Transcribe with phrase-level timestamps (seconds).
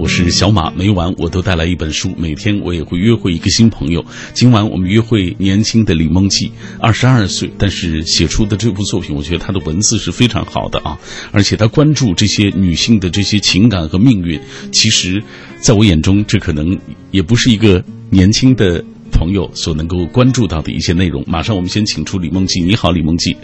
[0.00, 4.04] 我是小马，每晚我都带来一本书，每天我也会约会一个新朋友。
[4.32, 10.96] 今晚我们约会年轻的李梦季，二十二岁，但是写出的这部作品，我觉得他的文字是非常好的啊，
[11.32, 14.40] 而且他关注这些女性的这些情感和命运。
[14.72, 15.20] 其实，
[15.58, 16.78] 在我眼中，这可能
[17.10, 21.24] 也不是一个年轻的朋友所能够关注到的一些内容。
[21.26, 22.60] 马上，我们先请出李梦季。
[22.60, 23.36] 你好，李梦季。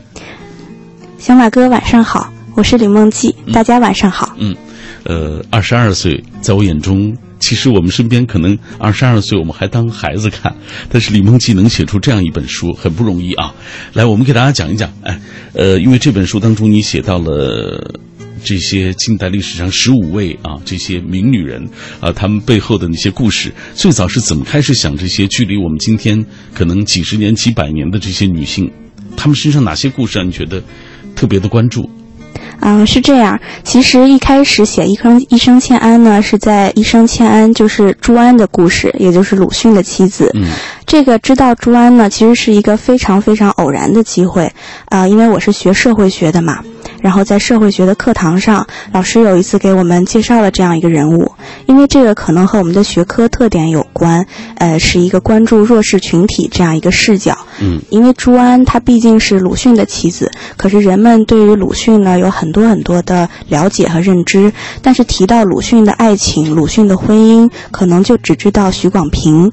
[1.18, 4.36] 小马哥，晚上好，我是李梦季，大家晚上好。
[4.38, 4.54] 嗯。
[5.04, 10.54] 呃，二十二岁，在我眼中，其实我们身边可能二十二岁我们还当孩子看，
[10.88, 13.54] 但是李梦琪能写出这样一本书，很不容易啊。
[13.92, 15.20] 来，我们给大家讲一讲，哎，
[15.52, 18.00] 呃，因为这本书当中你写到了
[18.42, 21.68] 这些近代历史上十五位啊这些名女人
[22.00, 26.24] 啊，她们背后的那些故事，最早是怎么开始想这些距离我们今天
[26.54, 28.70] 可能几十年、几百年的这些女性，
[29.18, 30.62] 她们身上哪些故事让你觉得
[31.14, 31.90] 特别的关注？
[32.60, 33.38] 嗯，是这样。
[33.62, 40.30] 其实一开始写《一生一生欠安》呢，是在《一生欠安》就是朱安的故事，也就是鲁迅的妻子。
[40.34, 40.46] 嗯，
[40.86, 44.52] 这个知道朱安呢，其实是一个非常非常偶然的机会
[44.86, 46.58] 啊，因为我是学社会学的嘛。
[47.00, 51.32] 然后在社会学的课堂上，老师有一次给我们介绍了这样一个人物，
[51.66, 57.36] 因为这个可能和我们的学科特点有关，呃，是一个关注弱势群体这样一个视角。
[57.60, 64.52] 嗯，因为朱安她毕竟是鲁迅的妻子，可是人们对于鲁迅呢有很多很多的了解和认知，
[64.82, 69.50] 但是提到鲁迅的爱情、鲁迅的婚姻，可能就只知道许广平，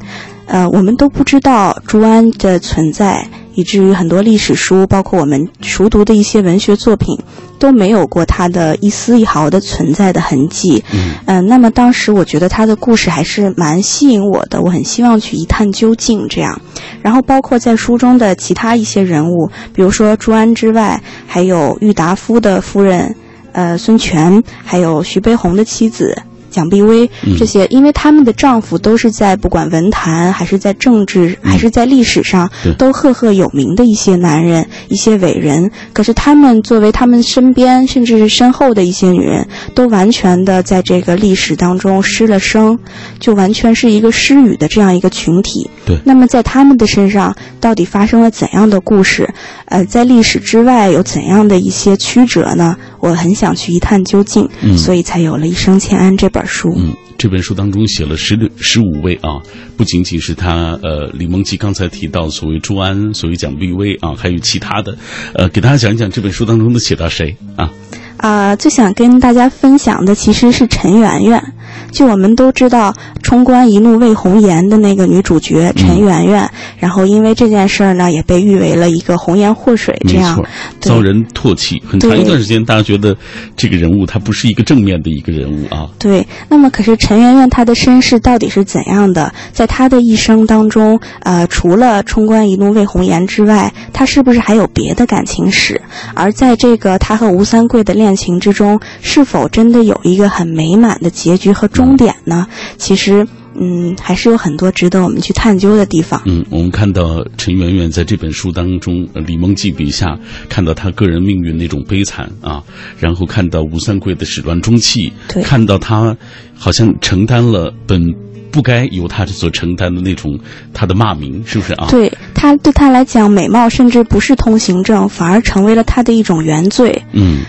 [0.51, 3.25] 呃，我们都不知道朱安的存在。
[3.53, 7.17] 以至于很多历史书，包括我们熟读的一些文学作品，
[7.59, 10.81] 都没有过他的一丝一毫的存在的痕迹。
[11.25, 16.27] 嗯，那么当时我觉得他的故事还是蛮吸引我的，我很希望去一探究竟。
[16.29, 16.61] 这样，
[17.01, 23.13] 然后包括在书中的其他一些人物，比如说朱安之外，还有郁达夫的夫人，
[23.51, 26.17] 呃，孙权，还有徐悲鸿的妻子。
[26.51, 35.71] 蒋碧薇这些，因为他们的丈夫都是在不管文坛还是在政治还是在历史上都赫赫有名的一些男人、一些伟人。
[35.93, 42.77] 可是他们作为他们身边甚至是身后的一些女人，都完全的在这个历史当中失了声，
[43.19, 45.69] 就完全是一个失语的这样一个群体。
[45.85, 45.97] 对。
[46.03, 49.33] 那么在他们的身上到底发生了怎样的故事？
[49.65, 52.75] 呃，在历史之外有怎样的一些曲折呢？
[52.99, 56.73] 我很想去一探究竟，所以才有了《一生欠安》这本书。
[56.77, 59.41] 嗯，这本书当中写了十六、十五位啊，
[59.77, 64.97] 不仅仅是他，呃，李梦琪刚才提到所谓朱安，所谓蒋碧薇啊，还有其他的，
[65.33, 67.71] 呃，给大家讲一讲这本书当中都写到谁啊？
[68.17, 71.53] 啊，最想跟大家分享的其实是陈圆圆。
[71.91, 80.41] 就我们都知道，冲冠一怒为红颜的那个女主角陈圆圆，然后因为这件事儿呢，也被誉为了一个红颜祸水，这样
[80.79, 81.81] 遭人唾弃。
[81.85, 83.15] 很长一段时间，大家觉得
[83.57, 85.89] 这个人物她不是一个正面的一个人物啊。
[85.99, 89.33] 对，那么可是陈圆圆她的身世到底是怎样的？
[89.51, 95.81] 在她的一生当中，呃，除了冲冠一怒为红颜之外，她是不是还有别的感情史？
[96.13, 101.67] 而在这个她和吴三桂的恋情之中，是否真的有一个很美满的结局和？
[101.85, 102.47] 终点呢？
[102.77, 106.21] 其实，嗯，还是有很多值得我们去探究的地方。
[106.25, 112.63] 嗯，我们看到陈圆圆在这本书当中，李梦季笔下看到她个人命运那种悲惨啊，
[112.99, 115.11] 然后看到吴三桂的始乱终弃，
[115.43, 116.15] 看到他
[116.55, 118.13] 好像承担了本
[118.51, 120.39] 不该由他所承担的那种
[120.73, 121.87] 他的骂名，是不是啊？
[121.89, 127.01] 对他对他来讲，美貌甚至不是通行证，反而成为了他的一种原罪。
[127.11, 127.39] 嗯。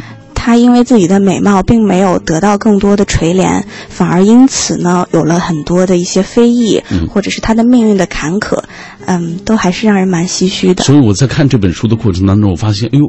[0.44, 8.60] 她因为自己的美貌，并没有得到更多的垂怜，反而因此呢，有了很多的一些非议，或者是她的命运的坎坷，
[9.06, 10.82] 嗯，都还是让人蛮唏嘘的。
[10.82, 13.06] 所以我在看这本书的过程当中，我发现，哎呦，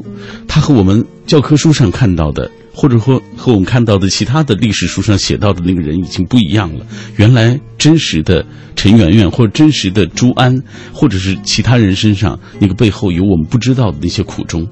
[0.47, 6.85] 她和我们教科书上看到的，或者说和我们看到的其他的历史书上写到的那个人已经不一样了。
[7.15, 8.45] 原来真实的
[8.75, 10.61] 陈圆圆，或者真实的朱安，
[10.93, 14.67] 或者是其他人身上那个背后有我们不知道的那些苦衷。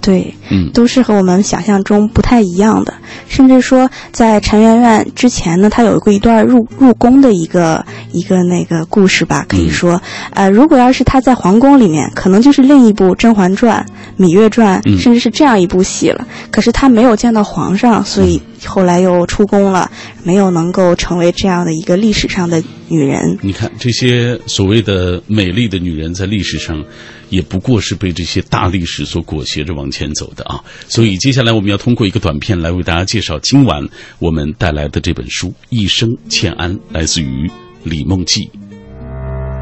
[0.00, 2.94] 对，嗯，都是和我们想象中不太一样的。
[3.28, 9.44] 甚至说，在陈圆圆之前呢，她有过一段入入宫的一个一个那个故事吧。
[9.48, 10.00] 可以说，
[10.32, 13.86] 呃，如果要是她在皇宫里面，可能就是另一部《甄嬛传》
[14.24, 16.26] 《芈月传》，甚至是这样一部戏了。
[16.50, 19.90] 可是她没有见到皇上，所以后来又出宫了，
[20.22, 23.38] 没有能够成为这样的一个历史上的女人。
[23.42, 26.84] 你看，这些所谓的美丽的女人，在历史上。
[27.30, 30.62] 也不过是被这些大历史所裹挟着往前走的啊！
[30.88, 33.88] 所以接下来我们要通过一个短片来为大家介绍今晚
[34.18, 37.50] 我们带来的这本书《一生欠安》，来自于
[37.82, 38.50] 李梦季。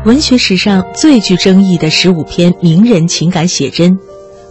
[0.04, 3.98] 文学史上最具争议的十五篇名人情感写真，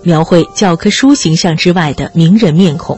[0.03, 2.97] 描绘教科书形象之外的名人面孔。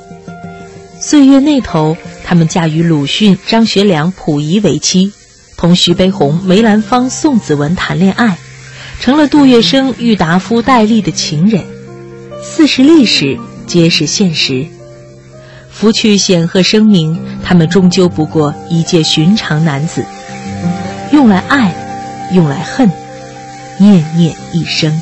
[1.01, 1.97] 岁月那头。
[2.21, 5.11] 他们嫁与鲁迅、张学良、溥仪为妻，
[5.57, 8.37] 同徐悲鸿、梅兰芳、宋子文谈恋爱，
[8.99, 11.63] 成了杜月笙、郁达夫、戴笠的情人。
[12.43, 14.65] 似是历史，皆是现实。
[15.71, 20.05] 拂去显赫声名，他们终究不过一介寻常男子，
[21.13, 21.73] 用来爱，
[22.33, 22.89] 用来恨，
[23.77, 24.93] 念念一生。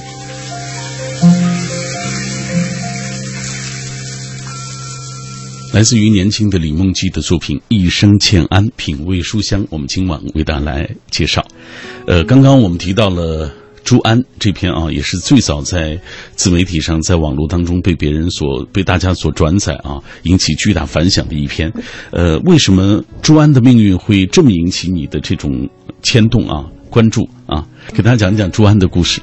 [5.73, 9.65] 来自于年轻的李梦姬的作品《一生欠安》，品味书香。
[9.69, 11.45] 我们今晚为大家来介绍。
[12.07, 13.51] 呃，刚刚我们提到了
[13.87, 15.97] 朱安这篇啊，也是最早在
[16.35, 21.71] 自媒体上、在网络当中被别人所被大家所转载啊，引起巨大反响的一篇。
[22.11, 25.69] 呃，为什么朱安的命运会这么引起你的这种
[26.03, 27.65] 牵动啊、关注啊？
[27.93, 29.21] 给大家讲讲朱安的故事。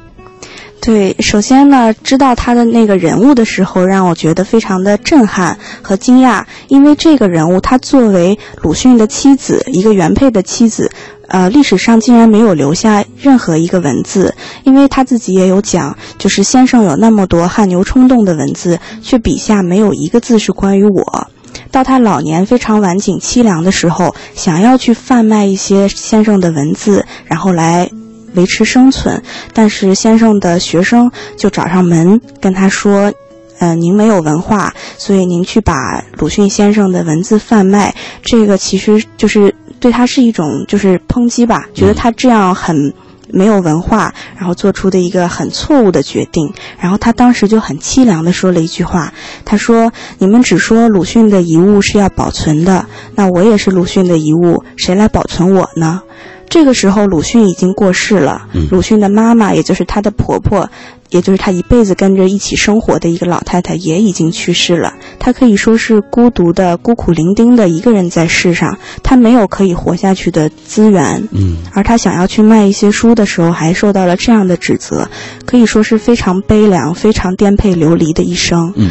[0.85, 10.91] 对，首先呢，知道他的那个人物的时候，让我觉得非常的震撼和惊讶，因为这个人物他作为鲁迅的妻子，一个原配的妻子，
[11.29, 14.35] 呃，历史上竟然没有留下任何一个文字，
[14.65, 21.29] 因为他自己也有讲，就是先生有那么多汗牛充栋的文字，却笔下没有一个字是关于我。
[21.71, 27.89] 到他老年非常晚景凄凉的时候，想要去贩卖一些先生的文字，然后来。
[28.35, 29.23] 维持生存，
[29.53, 33.13] 但是先生的学生就找上门跟他说
[33.59, 42.93] ：“呃，您没有文化，所以您去把鲁迅先生的文字贩卖，这个其实就是对他是一种就是抨击吧，觉得他这样很
[43.31, 46.53] 没有文化，然后做出的一个很错误的决定。
[46.79, 49.12] 然后他当时就很凄凉的说了一句话，
[49.44, 56.03] 他说：你们只说鲁迅的遗物是要保存的，那我也是鲁迅的遗物，谁来保存我呢？”
[56.47, 58.47] 这个时候，鲁迅已经过世了。
[58.71, 60.69] 鲁迅的妈妈，也就是他的婆婆，
[61.15, 64.95] 也就是他一辈子跟着一起生活的一个老太太，也已经去世了。
[65.21, 71.29] 他可以说是孤独的、孤苦伶仃的一个人在世上，他没有可以活下去的资源。
[71.31, 75.09] 嗯，而他想要去卖一些书的时候，还受到了这样的指责，
[75.47, 78.73] 可以说是非常悲凉、非常颠沛流离的一生。
[78.75, 78.91] 嗯，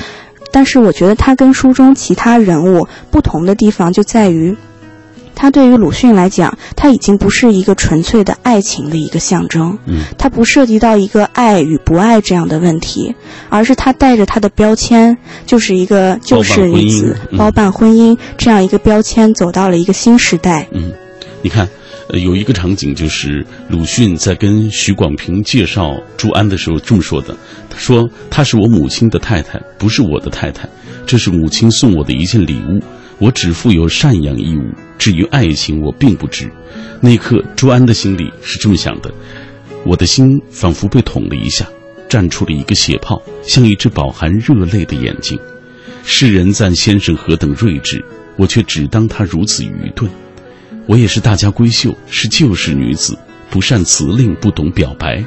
[0.50, 4.56] 但是我觉得他跟书中其他人物不同的地方就在于。
[5.35, 13.13] 他对于鲁迅来讲，他已经不是一个纯粹的爱情的一个象征，嗯，他不涉及到一个爱与不爱这样的问题，
[13.50, 20.68] 而是他带着他的标签，就是一个就是女子包办婚姻这样一个标签，走到了一个新时代。
[20.71, 20.91] 嗯，
[21.41, 21.68] 你看，
[22.09, 27.36] 呃，有一个场景就是鲁迅在跟许广平介绍朱安的时候这么说的，
[27.69, 30.69] 他说：“她是我母亲的太太，不是我的太太，
[31.06, 32.81] 这是母亲送我的一件礼物。”
[33.24, 36.52] 我只负有赡养义务，至于爱情，我并不知。
[37.00, 39.10] 那一刻，朱安的心里是这么想的：
[39.86, 41.66] 我的心仿佛被捅了一下，
[42.10, 45.40] 绽出了一个血泡，像一只饱含热泪的眼睛。
[46.04, 48.04] 世人赞先生何等睿智，
[48.36, 50.12] 我却只当他如此愚钝。
[50.86, 53.18] 我也是大家闺秀，是旧式女子，
[53.50, 55.24] 不善辞令，不懂表白。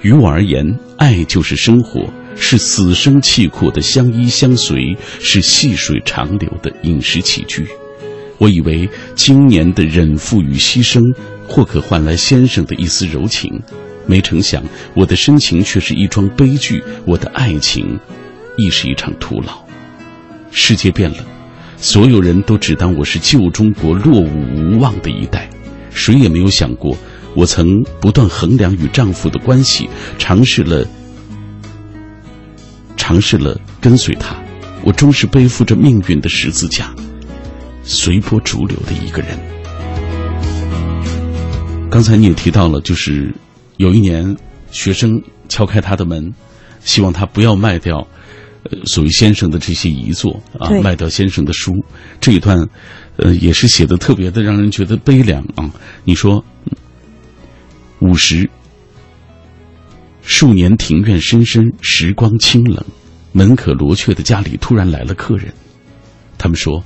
[0.00, 2.08] 于我而言，爱就是生活。
[2.36, 7.66] 是死生契阔的相依相随，是细水长流的饮食起居。
[8.38, 11.00] 我以为今年的忍负与牺牲，
[11.46, 13.50] 或可换来先生的一丝柔情，
[14.06, 14.62] 没成想
[14.94, 17.98] 我的深情却是一桩悲剧，我的爱情
[18.56, 19.64] 亦是一场徒劳。
[20.50, 21.24] 世界变了，
[21.76, 25.48] 所有人都只当我是旧中国落伍无望的一代，
[25.90, 26.96] 谁也没有想过，
[27.36, 29.88] 我曾不断衡量与丈夫的关系，
[30.18, 30.86] 尝试了。
[32.96, 34.36] 尝试了跟随他，
[34.82, 36.94] 我终是背负着命运的十字架，
[37.82, 39.38] 随波逐流的一个人。
[41.90, 43.32] 刚才你也提到了，就是
[43.76, 44.36] 有一年
[44.70, 46.34] 学生敲开他的门，
[46.80, 47.98] 希望他不要卖掉，
[48.64, 51.72] 呃，所谓先生的这些遗作啊，卖掉先生的书。
[52.20, 52.68] 这一段，
[53.16, 55.70] 呃，也是写的特别的让人觉得悲凉啊。
[56.04, 56.44] 你说，
[58.00, 58.50] 五十。
[60.24, 62.82] 数年庭院深深，时光清冷，
[63.32, 65.52] 门可罗雀的家里突然来了客人。
[66.38, 66.82] 他们说：“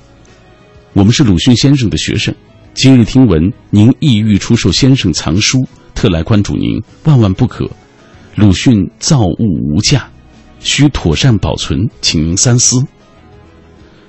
[0.93, 2.35] 我们是鲁迅先生的学生，
[2.73, 5.65] 今日听闻您意欲出售先生藏书，
[5.95, 7.69] 特来关主您，万万不可。
[8.35, 9.37] 鲁迅造物
[9.73, 10.09] 无价，
[10.59, 12.85] 需妥善保存，请您三思。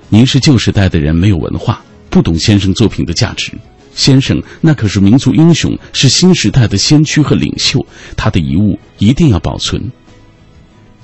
[0.09, 3.53] 您是旧时代的人，没有文化，不懂先生作品的价值。”
[3.93, 9.91] 先生，那可是民族英雄，是新时代的先驱和领袖，他的遗物一定要保存。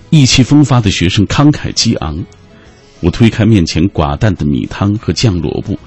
[0.09, 2.25] 意气风发的学生慷慨激昂，
[3.01, 5.77] 我推开面前寡淡的米汤和酱萝卜，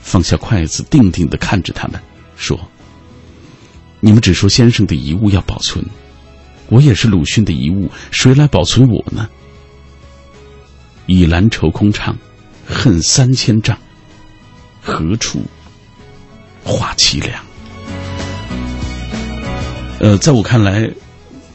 [0.00, 2.00] 放下筷子，定定地看着他们，
[2.36, 2.58] 说
[4.00, 5.84] ：“你们只说先生的遗物要保存，
[6.68, 9.28] 我也是鲁迅的遗物，谁来保存我呢？”
[11.06, 12.14] 倚兰愁空怅，
[12.66, 13.78] 恨三千丈。
[14.82, 15.40] 何处
[16.68, 17.42] 话凄凉？
[19.98, 20.88] 呃，在我看来，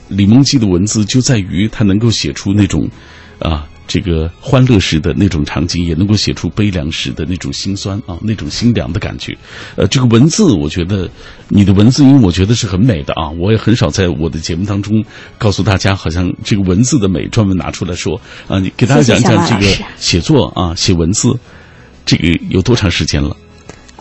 [0.10, 2.90] 李梦姬的文字就在于他能够写出那种
[3.40, 3.68] 啊。
[3.86, 9.38] 这个欢乐时的那种场景，也能够写出悲凉时的那种心酸啊，那种心凉的感觉。
[9.76, 11.08] 呃，这个文字，我觉得
[11.50, 13.30] 你的文字因为，我觉得是很美的啊。
[13.32, 15.04] 我也很少在我的节目当中
[15.38, 18.58] 告诉大家，好像这个文字的美专门拿出来说啊。
[18.58, 21.38] 你给大家讲讲这个写作啊，写文字，
[22.06, 23.36] 这个有多长时间了？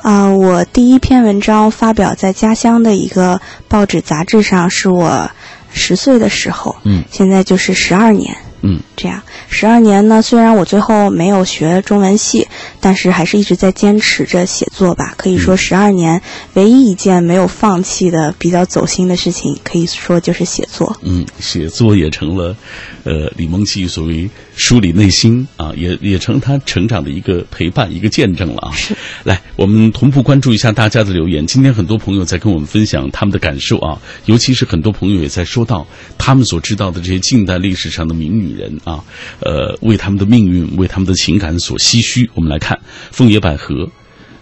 [0.02, 5.30] 啊，我第一篇文章发表在家乡的一个报纸杂志上，是我
[5.72, 6.74] 十岁的时候。
[6.84, 8.36] 嗯，现在就是十二年。
[8.62, 12.46] 嗯，这样十二年呢，虽然我最后没有学中文系，
[12.78, 15.12] 但是还是一直在坚持着写作吧。
[15.16, 16.22] 可以说，十二年
[16.54, 20.96] 唯一一件没有放弃的、比较走心的事情，可以说就是写作。
[21.02, 22.56] 嗯，写作也成了，
[23.02, 28.70] 呃，李梦琪所谓梳理内心啊，也也成他成长的一个陪伴、一个见证了啊。
[28.72, 28.94] 是。
[29.24, 31.44] 来，我们同步关注一下大家的留言。
[31.44, 35.84] 今天很多朋友在跟我们分享他们的感受啊，尤其是很多朋友也在说到
[36.16, 38.52] 他们所知道的这些近代历史上的名女。
[38.52, 39.04] 人啊，啊
[39.40, 42.28] 呃，为他们的命运，为他们的情感所唏嘘。
[42.34, 42.78] 我们来看
[43.10, 43.88] 枫叶百合，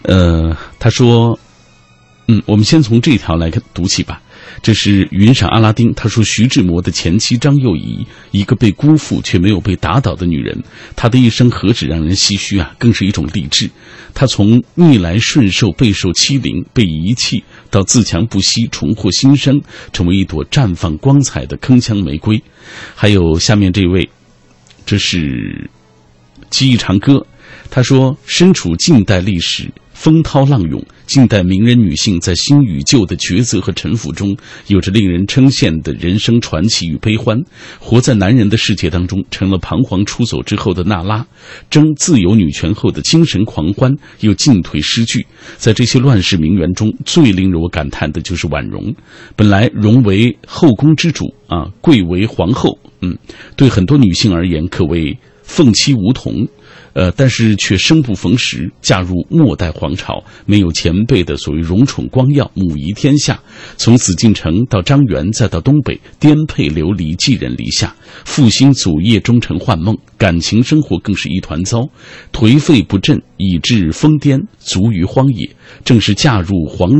[0.03, 1.39] 呃，他说，
[2.27, 4.21] 嗯，我们先从这条来读起吧。
[4.61, 10.61] 这是云闪阿拉丁，他说徐志摩的前妻张幼仪，一个被辜负却没有被打倒的女人，
[10.95, 13.69] 她的一生何止让人唏嘘啊，更是一种励志。
[14.13, 19.61] 她从逆来顺受、备受欺凌、被遗弃，到自强不息、重获新生，
[19.93, 22.43] 成为一朵绽放光彩的铿锵玫瑰。
[22.93, 24.09] 还有下面这位，
[24.91, 25.69] 这是
[26.49, 27.25] 记忆长歌，
[27.69, 29.71] 他说身处近代历史。
[30.01, 37.37] 风涛浪涌，近代名人女性在新与旧的抉择和沉浮中，有着令人称羡的人生传奇与悲欢。
[37.77, 41.27] 活在男人的世界当中，成了彷徨出走之后的娜拉；
[41.69, 45.23] 争自由女权后的精神狂欢，又进退失据。
[45.57, 48.95] 在这些乱世名媛中，最令我感叹的就是婉容。
[49.35, 53.15] 本来容为后宫之主啊，贵为皇后，嗯，
[53.55, 56.47] 对很多女性而言，可谓凤栖梧桐。
[56.93, 63.39] 呃，但是却生不逢时，嫁入末代皇朝，没有前辈的所谓荣宠光耀，母仪天下。
[63.77, 67.95] 从紫禁城到张园，再到东北，颠沛流离，寄人篱下，
[68.25, 69.97] 复兴祖业，终成幻梦。
[70.17, 71.89] 感情生活更是一团糟，
[72.31, 75.49] 颓废不振，以致疯癫，卒于荒野。
[75.83, 76.91] 正是嫁入皇。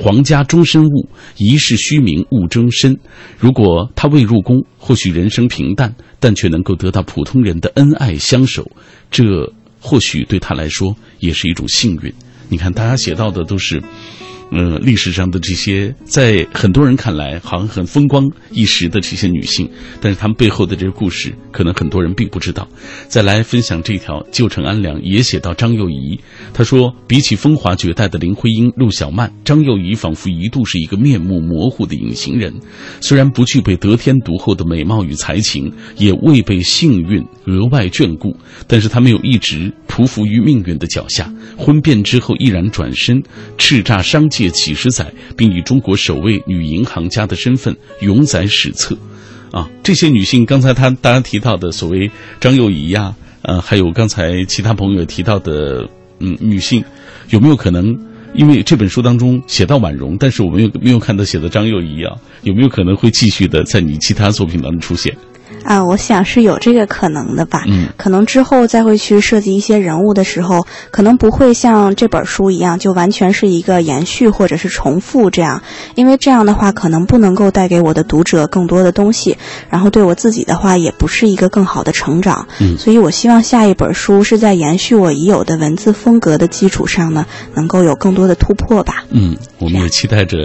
[0.00, 2.96] 皇家终身误，一世虚名误终身。
[3.36, 8.70] 如果他未入宫，或许人生平淡，但却能够得到普通人的恩爱相守，
[9.10, 12.14] 这或许对他来说也是一种幸运。
[12.48, 13.82] 你看，大家写到的都是。
[14.50, 19.68] 嗯，历史上的这些，在很多人看来好像很风光一时的这些女性，
[20.00, 22.66] 但是她们背后的这个故事，可能很多人并不知道。
[23.08, 26.18] 再来分享这条《旧城安良》，也写到张幼仪。
[26.54, 32.54] 她说，比起风华绝代的林徽因、陆小曼，张幼仪仿佛一度是一个面目模糊的隐形人。
[33.02, 38.34] 虽然不具备得天独厚的美貌与才情，也未被幸运额外眷顾，
[38.66, 41.30] 但是她没有一直匍匐于命运的脚下。
[41.54, 43.22] 婚变之后，毅然转身，
[43.58, 44.37] 叱咤商界。
[44.38, 48.96] 届几十载，并以中国首位女银行家的身份永载史册，
[49.50, 52.08] 啊，这些女性，刚才他大家提到的所谓
[52.40, 55.88] 张幼仪呀，呃，还有刚才其他朋友提到的，
[56.20, 56.84] 嗯，女性，
[57.30, 57.98] 有没有可能？
[58.34, 65.16] 因为这本书当中写到婉容，但是我们又没有看到写的张幼仪啊，有没有可能会继续的在你其他作品当中出现？
[65.64, 67.64] 啊，我想是有这个可能的吧。
[67.66, 75.62] 嗯，可能之后再会去设计一些人物的时候，可能不会像这本书一样，就完全是一个延续或者是重复这样。
[75.94, 79.36] 因为这样的话，可能不能够带给我的读者更多的东西，
[79.68, 82.46] 然后对我自己的话，也不是一个更好的成长。
[82.60, 89.04] 嗯，所以我希望下一本书是在延续我已有的文字风格的基础上呢，能够有更多的突破吧。
[89.10, 90.38] 嗯，我们也期待着。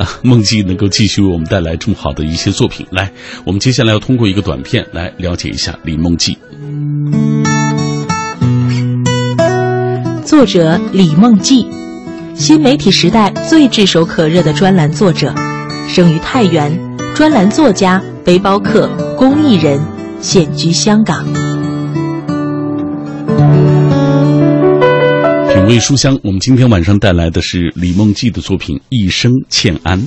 [0.00, 2.86] 啊， 梦记能够继续为我们带来这么好的一些作品。
[2.90, 3.12] 来，
[3.44, 6.38] 我们接下来要通过一个短片来了解一下李梦记。
[10.24, 11.66] 作者李梦记，
[12.34, 15.34] 新媒体时代最炙手可热的专栏作者，
[15.86, 16.72] 生于太原，
[17.14, 18.88] 专栏作家、背包客、
[19.18, 19.78] 公益人，
[20.22, 21.49] 现居香港。
[25.60, 30.00] 品味书香，我们今天晚上带来的是李梦记的作品《一生欠安》。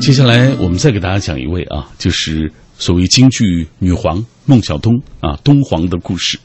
[0.00, 6.36] 接下来，我们再给大家讲一位啊，就是所谓京剧女皇孟小冬啊，东皇的故事。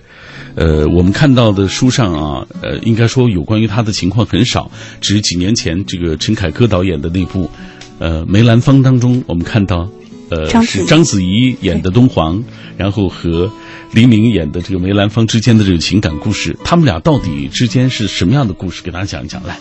[0.54, 4.70] 呃，我们看到的书上啊，呃，应该说有关于她的情况很少，
[5.02, 7.50] 只是几年前这个陈凯歌导演的那部
[7.98, 9.90] 呃《梅兰芳》当中，我们看到
[10.30, 12.44] 呃章是章子怡演的东皇，
[12.78, 13.52] 然后和
[13.92, 18.82] 黎明演的这个梅兰芳之间的这个情感故事，他们俩到底之间是什么样的故事？
[18.84, 19.42] 给大家讲一讲。
[19.44, 19.58] 来，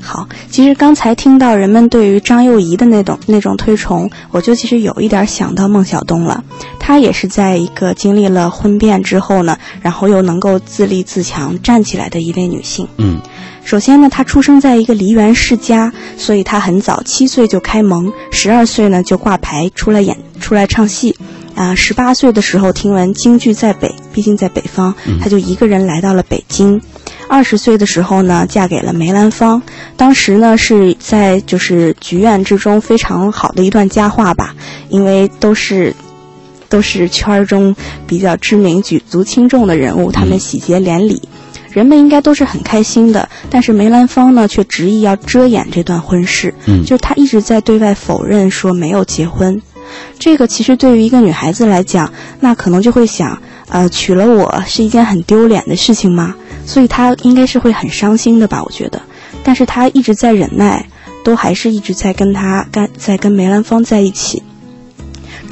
[0.00, 6.44] 好，其实刚才听到人们对于张幼仪的那种那种推崇，我就其实有一点想到孟小冬了。
[6.78, 12.86] 她也是在一个经历了婚变之后呢，然后又能够自立自强站起来的一位女性。
[12.98, 13.20] 嗯
[13.64, 21.16] 首先呢，他出生在一个梨园世家，所以他很早，七岁就开蒙，十二岁呢就挂牌出来演出来唱戏。
[21.54, 26.80] 啊，十八岁的时候听闻京剧在北，毕竟在北方，他就一个人来到了北京。
[27.28, 29.62] 二十岁的时候呢，嫁给了梅兰芳。
[29.96, 34.54] 当时呢是在就是剧院之中非常好的一段佳话吧，
[34.88, 35.94] 因为都是
[36.68, 37.76] 都是圈儿中
[38.06, 41.22] 比较知名、举足轻重的人物，他们喜结连理。
[41.72, 49.60] 人们应该都是很开心的，但是梅兰芳呢，却执意要遮掩这段婚事，嗯就是他一直在对外否认说没有结婚。
[50.18, 56.34] 这个其实对于一个女孩子来讲，那可能就会想，呃，娶了我是一件很丢脸的事情吗？
[56.64, 59.00] 所以她应该是会很伤心的吧，我觉得。
[59.42, 60.86] 但是她一直在忍耐，
[61.24, 64.42] 都还是一直在跟他跟在跟梅兰芳在一起。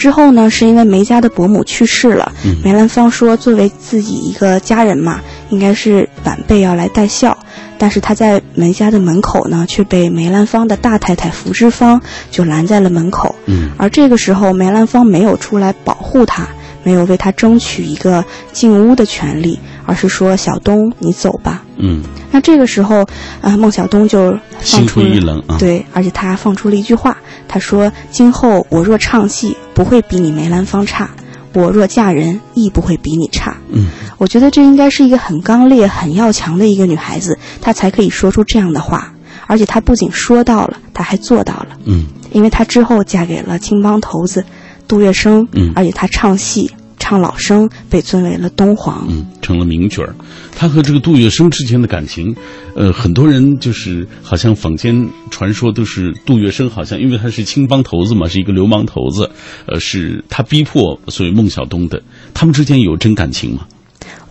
[0.00, 7.36] 之后呢，是因为梅家的伯母去世了，嗯梅兰芳说，作为自己一个家人嘛，应该是晚辈要来带孝。
[7.76, 13.34] 但是他在梅家的门口呢，却被梅兰芳的大太太福芝芳就拦在了门口。
[13.44, 16.48] 嗯而这个时候，梅兰芳没有出来保护他，
[16.82, 19.58] 没有为他争取一个进屋的权利，
[19.90, 21.64] 而是说：“小东，你走吧。
[21.76, 23.04] 嗯，”那这个时候，
[23.40, 25.56] 呃，孟小冬就放心出了灰意冷啊。
[25.58, 27.16] 对，而且他放出了一句话，
[27.48, 31.08] 他说：“今后我若唱戏，不会比你梅兰芳差；
[31.54, 39.12] 我若嫁人，亦不会比你差。”嗯我觉得这应该是一个很刚烈、很要强的一个女孩子，她才可以说出这样的话。
[39.48, 44.44] 而且她不仅说到了，她还做到了，嗯因为她之后嫁给了青帮头子
[44.86, 46.70] 杜月笙，嗯而且她唱戏、
[47.00, 49.04] 唱老生，被尊为了东皇。
[49.08, 50.14] 嗯，成了名角儿。
[50.54, 52.36] 他和这个杜月笙之间的感情，
[52.76, 59.30] 呃，很多人就是好像坊间传说都是杜月笙好像因为他是青帮头子嘛，是一个流氓头子，
[59.66, 62.00] 呃，是他逼迫所谓孟小冬的。
[62.34, 63.62] 他们之间有真感情吗？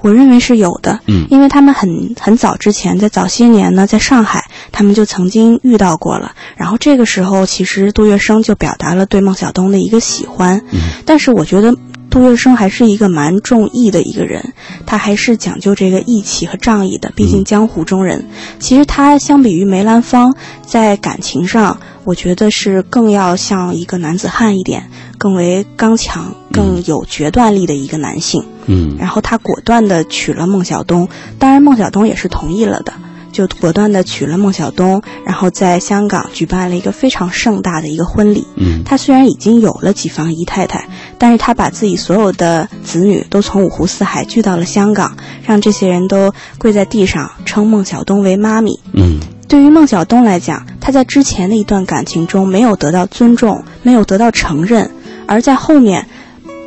[0.02, 6.32] 我认为是有的，嗯因为他们很很早之前，在早些年呢，在上海，他们就曾经遇到过了。
[6.56, 11.74] 然后这个时候，其实杜月笙就表达了对孟小冬的一个喜欢，嗯但是我觉得。
[12.10, 14.54] 杜月笙还是一个蛮重义的一个人，
[14.86, 18.28] 他还是讲究这个义气和仗义的，毕竟江湖中人。
[18.60, 28.44] 其实他相比于梅兰芳，在感情上，我觉得是更要像一个男子汉一点，更为刚强、更有决断力的一个男性。
[28.66, 32.94] 嗯然后他果断的娶了孟小冬，当然孟小冬也是同意了的，
[33.40, 38.46] 就果断的娶了孟小冬，然后在香港举办了一个非常盛大的一个婚礼。
[38.58, 48.78] 嗯他虽然已经有了几房姨太太，但是他把自己所有的子女都从五湖四海聚到了香港，让这些人都跪在地上称孟小冬为妈咪。
[48.92, 54.92] 嗯对于孟小冬来讲，他在之前的一段感情中没有得到尊重，没有得到承认，
[55.28, 56.06] 而在后面，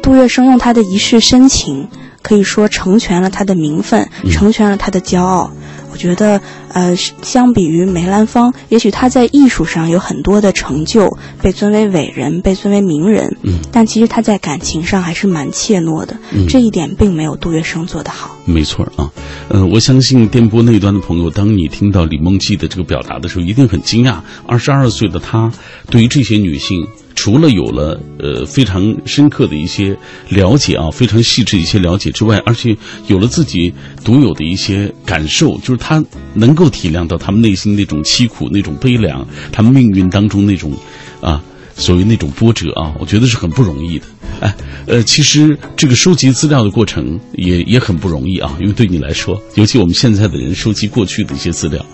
[0.03, 1.87] 杜月笙用他的一世深情，
[2.23, 5.51] 可以说成全了他的名分，嗯成全了他的骄傲。
[5.93, 6.41] 我觉得，
[6.73, 18.35] 呃，相比于梅兰芳，也许他在艺术上有很多的成就，被尊为伟人，被尊为名人，嗯，但其实他在感情上还是蛮怯懦的，嗯这一点并没有杜月笙做得好。
[18.47, 19.13] 没错儿啊，
[19.49, 24.17] 呃，我相信电波那端的朋友，当你听到李梦姬的这个表达的时候，一定很惊讶。
[24.47, 25.53] 二十二岁的她，
[25.91, 26.87] 对于这些女性，
[27.23, 29.97] 除了有了呃非常深刻的一些
[30.29, 36.05] 了解啊，非常细致一些了解之外，而且有了自己独有的一些感受，就是他
[36.35, 40.73] 能够体谅到他们内心那种凄苦、那种悲凉，他们命运当中那种
[41.21, 41.41] 啊。
[41.75, 44.05] 所谓那种波折啊，我觉得是很不容易的。
[44.41, 44.55] 哎，
[44.87, 51.87] 呃，其实这个收集资料的过程也也很不容易啊，因为对你来说，尤其我们现在的人收集过去的一些资料，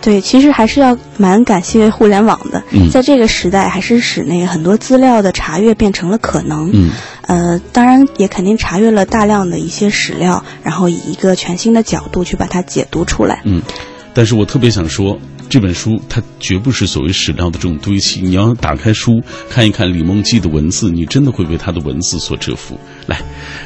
[0.00, 6.70] 对，其实还是要蛮感谢互联网的，嗯在这个时代，还是使那个很多资料的查阅变成了可能。
[6.72, 6.90] 嗯
[7.26, 13.40] 呃，当然也肯定查阅了大量的一些史料，然后以一个全新的角度去把它解读出来。
[13.44, 13.62] 嗯。
[14.14, 18.20] 但是我特别想说，这本书它绝不是所谓史料的这种堆砌。
[18.20, 22.78] 你要打开书看一看李梦姬的文字，你真的会被她的文字所折服。
[23.06, 23.22] 来，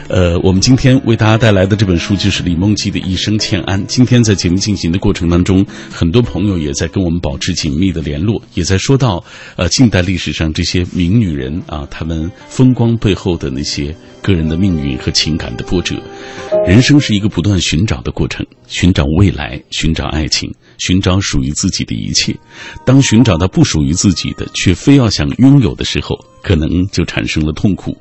[0.08, 3.82] 呃，我们今天为大家带来的这本书就是李梦姬的《一生欠安》。
[3.86, 9.24] 今天在节目进行的过程当中，很多朋友也在跟我们保持紧密的联络，也在说到
[9.56, 15.96] 呃近代历史上这些名女人啊，她们风光背后的那些个人的命运和情感的波折。
[16.66, 22.36] 人生是一个不断寻找的过程，寻找未来，寻找爱情，寻找属于自己的一切。
[22.84, 27.96] 当寻找到不属于自己的，却非要想拥有的时候，可能就产生了痛苦。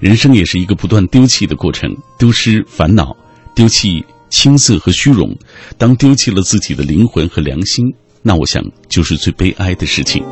[0.00, 3.16] 人生也是一个不断丢弃的过程，丢失烦恼，
[3.54, 5.36] 丢弃青涩和虚荣。
[5.76, 7.84] 当丢弃了自己的灵魂和良心。
[8.28, 10.22] 那我想就是最悲哀的事情。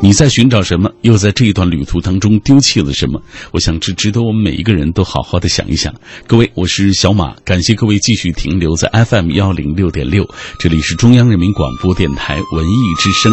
[0.00, 0.90] 你在寻找什么？
[1.02, 3.22] 又在这一段旅途当中丢弃了什么？
[3.52, 5.94] 我想这值得我们每一个人都好好的想一想。
[6.26, 10.28] 各位，我是小马，感谢各位继续停留在 FM 幺零六点六，
[10.58, 13.32] 这里是中央人民广播电台文艺之声。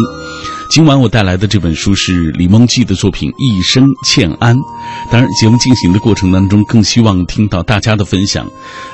[0.70, 4.56] 今晚我带来的这本书是李梦记的作品《一生欠安》。
[5.10, 8.48] 当然，节目进行的过程当中，更希望听到大家的分享。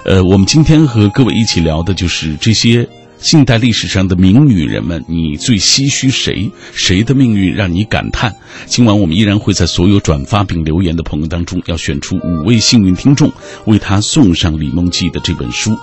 [0.07, 2.89] 呃，我们今天和各位一起聊的就是这些。
[3.21, 6.51] 近代历史上的名女人们，你最唏嘘谁？
[6.73, 8.35] 谁的命运让你感叹？
[8.65, 13.31] 今晚我们依然会在所有转发并留言的朋友当中，要选出五位幸运听众，
[13.67, 15.77] 为他送上李梦记的这本书。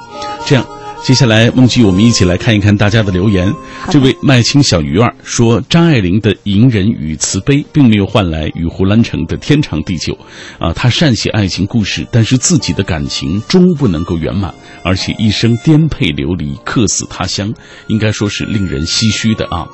[0.48, 0.66] 这样。
[1.04, 3.54] 接下来，梦琪，我们一起来看一看大家的留言。
[3.90, 10.18] 这位麦青小鱼儿说：“张爱玲的隐忍与慈悲，并没有换来与胡兰成的天长地久。
[10.60, 17.54] 啊，她善写爱情故事，但是自己的感情终不能够圆满，而且一生颠沛流离，客死他乡，
[17.88, 19.66] 应该说是令人唏嘘的啊。”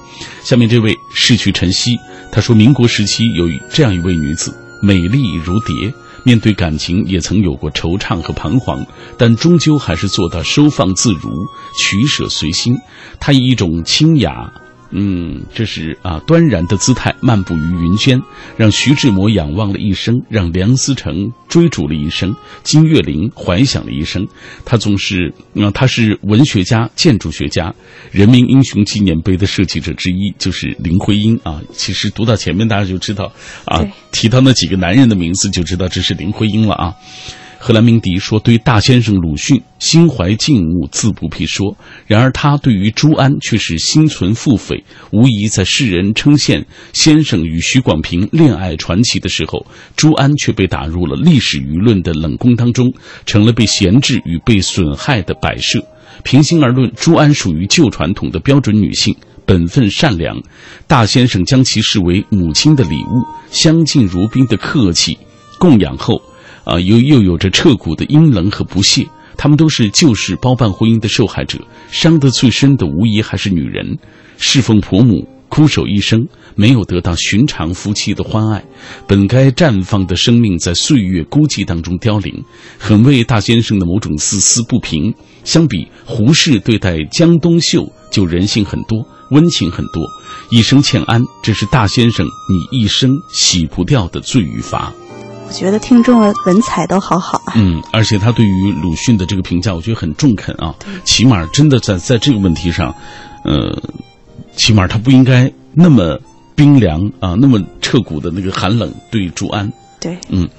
[0.46, 1.98] 下面这位逝去晨曦，
[2.32, 5.92] 他说：“民国时期有这样一位女子，美丽如蝶。”
[6.24, 8.86] 面对感情也曾有过惆怅和彷徨，
[9.18, 11.30] 但终究还是做到收放自如、
[11.78, 12.76] 取舍随心。
[13.20, 14.52] 他以一种清雅。
[14.96, 18.22] 嗯，这是啊，端然的姿态漫步于云轩，
[18.56, 24.28] 让徐志摩仰望了一生，让梁思成追逐了一生，金岳霖怀想了一生。
[24.66, 27.74] 他总是，啊，他是文学家、建筑学家，
[28.12, 31.60] 人民英雄纪念碑的设计者之一，就是林徽因啊。
[31.72, 33.32] 其实读到前面，大家就知道
[33.66, 36.94] 啊，提到那几个男人的名字，就知道这是林徽因了啊。
[37.66, 41.78] 荷兰鸣笛说：“对大先生鲁迅，心怀敬慕，自不必说。
[42.06, 52.94] 然而他对于朱安却是心存腹诽，无疑在世人称羡先生与许广平恋爱传奇的时候，朱安却被打入了历史舆论的冷宫当中，
[53.26, 55.82] 成了被闲置与被损害的摆设。
[56.26, 60.38] 平心而论，朱安属于旧传统的标准女性，本分善良。
[60.86, 65.18] 大先生将其视为母亲的礼物，相敬如宾的客气
[65.58, 66.22] 供养后。”
[66.64, 71.60] 啊，又又有着彻骨的阴冷和不屑，他们都是旧式包办婚姻的受害者，
[71.92, 73.98] 伤得最深的无疑还是女人，
[74.38, 78.64] 侍奉婆母，枯守一生，没有得到寻常夫妻的欢爱，
[79.08, 82.34] 本该绽放的生命在岁月孤寂当中凋零，
[82.80, 85.14] 很为大先生的某种丝丝不平。
[85.44, 90.02] 相比胡适对待江冬秀，就人性很多，温情很多。
[90.50, 94.94] 一生欠安，这是大先生你一生洗不掉的罪与罚。
[95.54, 97.54] 我觉得听众的文采都好好啊。
[97.56, 100.74] 嗯，而且他对于鲁迅的这个评价，我觉得很中肯啊。
[101.04, 102.96] 起码真的在在这个问题上，
[103.46, 103.80] 呃，
[104.56, 106.20] 起码他不应该那么
[106.56, 109.72] 冰凉啊，那么彻骨的那个寒冷对朱安。
[110.02, 110.50] 对，嗯，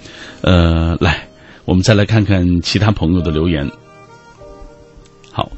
[0.42, 1.26] 呃，来，
[1.64, 3.68] 我们再来看看其他朋友的留言。
[5.32, 5.50] 好，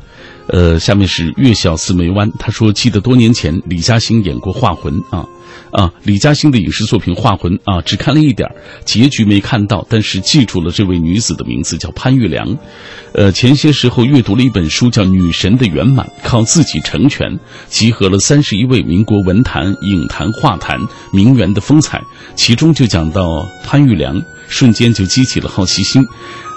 [0.49, 5.29] 呃，下面是月小四梅湾，他说记得多年前李嘉欣演过《画魂》啊。
[5.73, 8.49] 啊，李嘉欣的影视作品《画魂》啊，只看了一点
[8.85, 12.57] 结局没看到，但是记住了这位女子的名字，叫潘玉良。
[13.13, 20.79] 呃，前些时候阅读了一本书，叫《女神的圆满》，靠自己成全，集合了三十一位民国文坛、影坛、画坛
[21.13, 22.01] 名媛的风采，
[22.35, 23.23] 其中就讲到
[23.65, 26.05] 潘玉良，瞬间就激起了好奇心。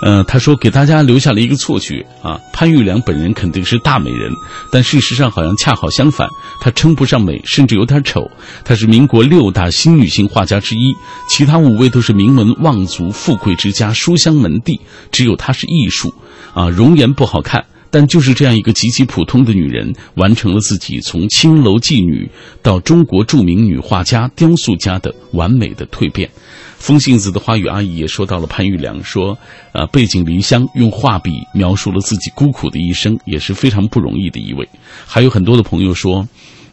[0.02, 4.32] 呃，他说给大家留下了一个错觉啊，潘玉良本人肯定是大美人，
[4.72, 6.28] 但事实上好像恰好相反，
[6.62, 8.30] 她称不上美，甚至有点丑。
[8.64, 10.96] 她是民国六大新女性画家之一，
[11.28, 14.80] 其他五位都是名门望族、富贵之家、书香门第，
[15.12, 16.14] 只有她是艺术，
[16.54, 22.32] 啊，容颜不好看，但就是这样一个极其普通的女人，完成了自己从青楼妓女
[22.64, 26.30] 到中国著名女画家、雕塑家的完美的蜕变。
[26.78, 29.38] 风信子的花语阿姨也说到了潘玉良，说，
[29.74, 34.66] 呃，背井离乡，用画笔描述了自己孤苦的一生，也是非常不容易的一位。
[35.06, 36.26] 还有很多的朋友说，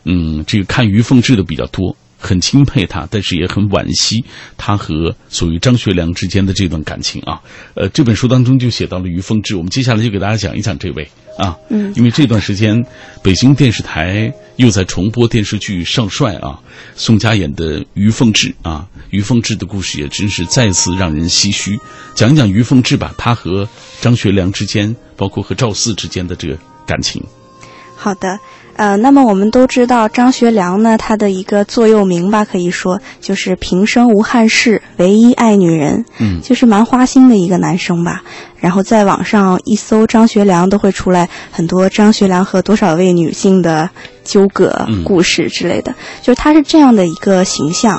[0.06, 4.24] 嗯，这个看于凤至的比较多，很钦佩他，但是也很惋惜
[4.56, 7.40] 他和所谓张学良之间的这段感情啊。
[7.74, 11.06] 呃，这本书当中就写到了于凤至，我们接下来就给大家讲一讲这位。
[11.36, 12.82] 啊，嗯，因为这段时间，
[13.22, 16.58] 北京电视台又在重播电视剧《少帅》啊，
[16.94, 21.78] 宋佳演的于凤至啊，于凤至的故事也真是再次让人唏嘘。
[22.14, 23.68] 讲一讲于凤至吧，他和
[24.00, 27.22] 张学良之间，包括和赵四之间的这个感情。
[27.96, 28.38] 好的。
[28.76, 36.04] 呃，那么我们都知道张学良呢，他的一个座右铭吧，可以说就是平生无憾事，唯一爱女人。
[36.18, 38.22] 嗯，就是蛮花心的一个男生吧。
[38.58, 43.88] 然后在网上一搜张学良，都会出来很多张学良和多少位女性的
[44.24, 47.98] 纠葛故事之类的，就是他是这样的一个形象。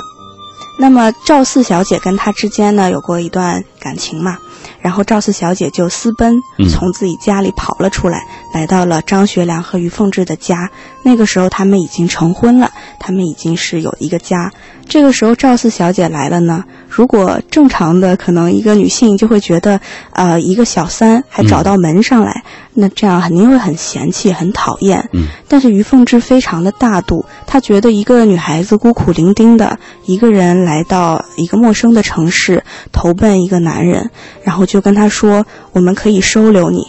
[0.80, 4.38] 那么赵四小姐跟他之间呢，有过一段感情嘛？
[4.82, 6.36] 然后赵四小姐就私奔，
[6.70, 8.22] 从自己家里跑了出来，
[8.54, 10.70] 来到了张学良和于凤至的家。
[11.04, 14.52] 那个时候他们已经成婚了，他们已经是有一个家。
[14.88, 19.80] 这个时候赵四小姐来了呢，如果正常的可能一个女性就会觉得，
[20.12, 25.10] 呃，一个小三还找到门上来，那这样肯定会很嫌弃、很讨厌。
[25.14, 25.28] 嗯。
[25.48, 34.10] 但是于凤至非常的大度，她觉得一个女孩子孤苦伶仃的一个人来到一个陌生的城市，投奔一个男人，
[34.44, 36.86] 然后就跟他说：“我们可以收留你。”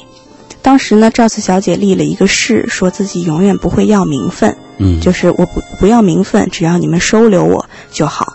[0.61, 4.55] 当时呢，赵四小姐立了一个誓，说自己永远不会要名分。
[4.79, 8.35] 嗯，就是我不不要名分，只要你们收留我就好。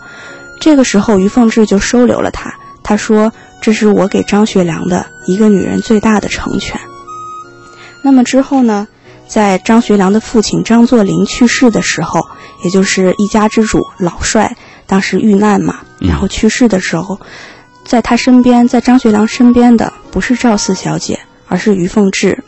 [0.60, 2.52] 这个时候，于凤至就收留了他。
[2.82, 6.78] 他说：“这是我给张学良的一个女人最大的成全。”
[8.02, 8.86] 那么之后呢，
[9.26, 12.20] 在张学良的父亲张作霖去世的时候，
[12.62, 14.54] 也就是一家之主老帅
[14.86, 17.18] 当时遇难嘛，然后去世的时候，
[17.84, 22.42] 在他身边，在张学良身边的不是赵四小姐，而是于凤至。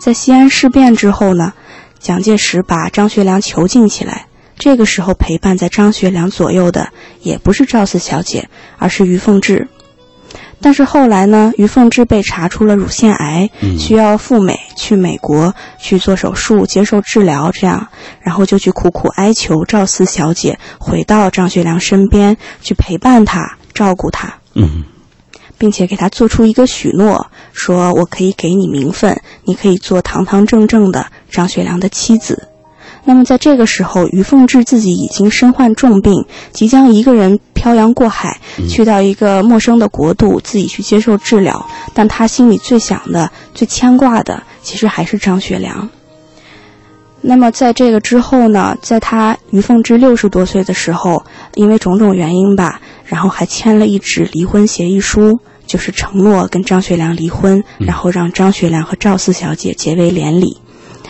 [0.00, 1.52] 在西安事变之后呢？
[2.00, 4.26] 蒋介石把张学良囚禁起来，
[4.58, 6.88] 这个时候陪伴在张学良左右的
[7.20, 9.68] 也不是赵四小姐，而是于凤至。
[10.60, 17.86] 但是后来呢，于凤至被查出了乳腺癌，需要赴美去美国去做手术接受治疗，这样，
[18.20, 24.41] 然后就去苦苦哀求赵四小姐回到张学良身边去陪伴他、照顾他。
[24.54, 24.84] 嗯。
[25.58, 32.48] 并且给他做出一个许诺，说我可以给你名分，你可以做堂堂正正的张学良的妻子。
[33.04, 41.64] 那么在这个时候，于凤至自己已经身患重病，即将一个人漂洋过海去到一个陌生的国度，自己去接受治疗。
[41.94, 45.88] 但他心里最想的、最牵挂的，其实还是张学良。
[47.20, 52.80] 那么在这个之后呢，在他于凤至六十多岁的时候，因为种种原因吧，
[53.12, 55.38] 然后还签了一纸离婚协议书。
[55.64, 60.58] 就是承诺跟张学良离婚，然后让张学良和赵四小姐结为连理，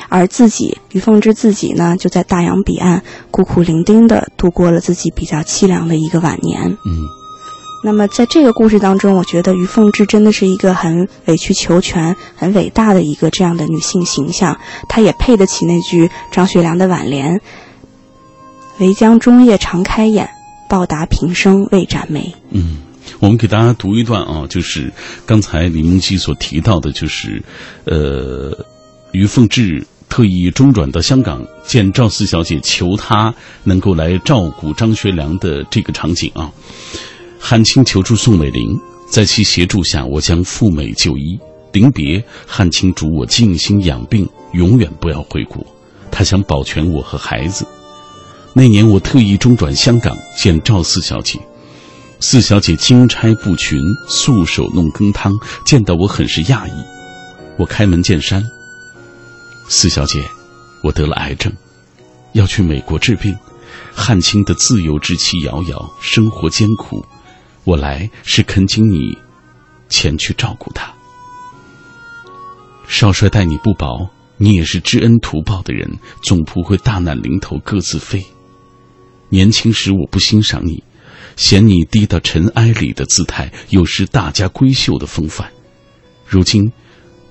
[0.09, 6.77] 而自己于凤至自己呢，就在大洋彼岸孤苦伶仃地度过了自己比较凄凉的一个晚年。
[6.85, 7.09] 嗯，
[7.83, 14.57] 那么在这个故事当中，我觉得于凤至真的是一个很委曲求全、很伟大的一个这样的女性形象，
[14.89, 17.41] 她也配得起那句张学良的挽联
[18.79, 20.31] ：“唯将终夜常开眼，
[20.73, 22.79] 报答平生未展眉。”嗯。
[23.21, 24.91] 我们给大家读一段啊，就是
[25.27, 27.43] 刚才李梦基所提到的，就是，
[27.85, 28.57] 呃，
[29.13, 36.51] 于凤至特意中转到香港见赵四小姐，求她能够来照顾张学良的这个场景啊。
[37.39, 41.39] 汉卿求助宋美龄，在其协助下，我将赴美就医。
[41.73, 45.65] 临别，汉卿嘱我静心养病，永远不要回国。
[46.11, 47.67] 他想保全我和孩子。
[48.55, 51.41] 那年我特意中转香港见赵四小姐。
[52.21, 55.33] 四小姐金钗布裙，素手弄羹汤，
[55.65, 56.73] 见到我很是讶异。
[57.57, 58.45] 我开门见山
[59.69, 60.23] ：“四小姐，
[60.85, 61.53] 我得了癌症，
[62.33, 63.37] 要去美国治病。
[63.93, 67.05] 汉卿的自由之期遥遥，生活艰苦，
[67.65, 69.19] 我来是恳请你
[69.89, 70.93] 前去照顾他。
[72.87, 75.91] 少帅待你不薄，你也是知恩图报的人，
[76.23, 78.25] 总不会大难临头各自飞。
[79.33, 80.85] 年轻时我不欣赏你。”
[81.35, 85.51] 嫌你低到尘埃里的姿态，有失大家闺秀的风范。
[86.27, 86.71] 如今，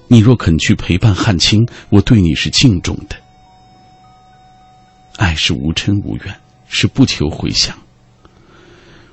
[0.07, 1.59] 你若肯去陪伴汉卿，
[1.89, 3.15] 我对你是敬重的。
[5.17, 6.35] 爱是无嗔无怨，
[6.67, 7.77] 是不求回响。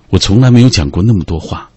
[0.09, 1.68] 我从来没有讲过那么多话，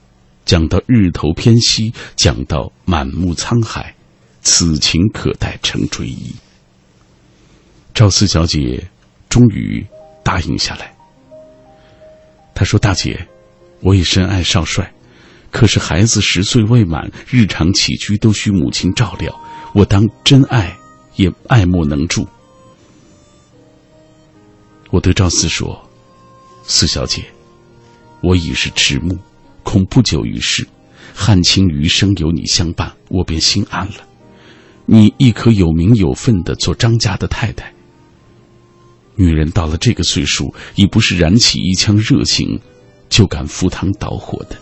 [0.45, 3.93] 讲到日头偏西，讲到满目沧海，
[4.41, 6.33] 此情可待成追忆。
[7.93, 8.87] 赵四小姐
[9.27, 9.85] 终于
[10.23, 10.90] 答应下来。
[12.61, 13.27] 他说：“大姐，
[13.79, 14.93] 我也深爱少帅，
[15.49, 19.35] 可是孩子十岁未满，日常起居都需母亲照料，
[19.73, 20.77] 我当真爱
[21.15, 22.27] 也爱莫能助。”
[24.91, 25.89] 我对赵四说
[26.61, 27.25] ：“四小姐，
[28.21, 29.17] 我已是迟暮，
[29.63, 30.63] 恐不久于世，
[31.15, 34.07] 汉卿余生有你相伴，我便心安了。
[34.85, 37.73] 你亦可有名有份的做张家的太太。”
[39.15, 42.59] 女人到了这个岁数，已不是燃起一腔热情
[43.09, 44.57] 就敢赴汤蹈火的。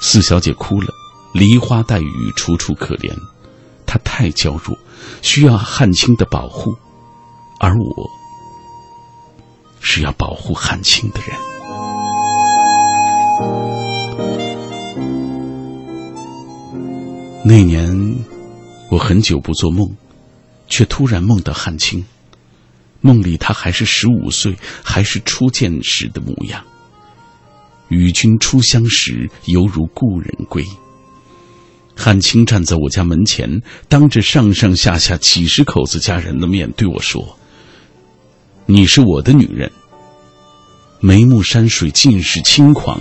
[0.00, 0.88] 四小姐哭了，
[1.34, 3.12] 梨花带雨，楚楚可怜。
[3.84, 4.78] 她太娇弱，
[5.20, 6.72] 需要汉卿的保护，
[7.58, 8.10] 而我
[9.80, 11.36] 是要保护汉卿的人。
[17.44, 18.16] 那年，
[18.90, 19.90] 我很久不做梦，
[20.68, 22.04] 却突然梦到汉卿。
[23.00, 26.62] 梦里他还是十五岁，还是初见时的模样。
[27.88, 30.64] 与君初相识，犹如故人归。
[31.96, 37.36] 汉卿站在我家门前，当着上上下下几十口子家人的面对我说
[38.66, 39.70] ：“你是我的女人。”
[41.02, 43.00] 眉目山水尽是轻狂，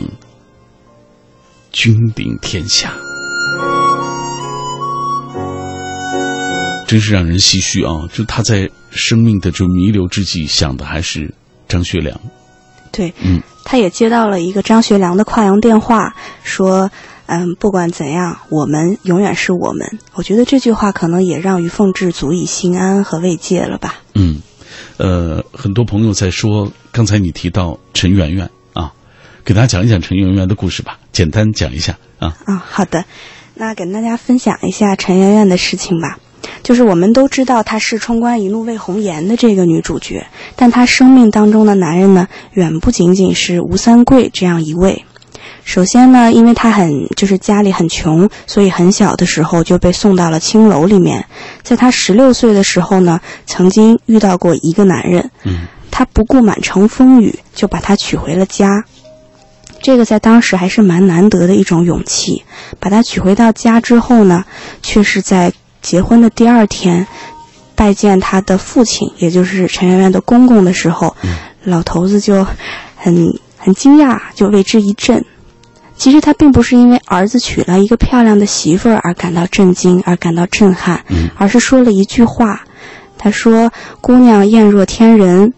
[1.71, 2.93] 君临天下。
[6.89, 8.09] 真是让人唏嘘啊！
[8.11, 11.31] 就他在生命的这弥留之际，想的还是
[11.67, 12.19] 张学良。
[12.91, 16.89] 对，嗯，他也接到了一个张学良的跨洋电话，说
[17.29, 24.01] ：“嗯，不管怎样，我们永远是我们。”我觉得这句话可能也让于凤至足以心安和慰藉了吧。
[24.15, 24.41] 嗯，
[24.97, 28.91] 呃，很多朋友在说，刚才你提到陈圆圆啊，
[29.45, 32.35] 给大家讲一讲陈圆圆的故事吧，简单讲一下啊。
[32.45, 33.05] 啊，好的，
[33.53, 36.17] 那跟大家分享一下陈圆圆的事情吧。
[36.63, 40.25] 就是我们都知道她是“冲冠一怒为红颜”的这个女主角，
[40.55, 45.05] 但她生命当中的男人呢，远不仅仅是吴三桂这样一位。
[45.63, 51.25] 首先呢，因为她很就是家里很穷，所以很小的时候就被送到了青楼里面。
[51.61, 58.83] 在她十六岁的时候呢，曾经遇到过一个男人，嗯，他不顾满城风雨，就把她娶回了家。
[59.81, 62.43] 这个在当时还是蛮难得的一种勇气。
[62.79, 64.45] 把她娶回到家之后呢，
[64.81, 67.07] 却是在结婚的第二天，
[67.75, 71.15] 拜见他的父亲，也就是陈圆圆的公公的时候，
[71.63, 72.45] 老头子就
[72.95, 75.25] 很很惊讶，就为之一振。
[75.95, 81.03] 其实他并不是因为儿子娶了一个漂亮的媳妇儿而感到震惊，而感到震撼，
[81.35, 82.61] 而是说了一句话。
[83.17, 85.53] 他说：“姑娘艳若天人。”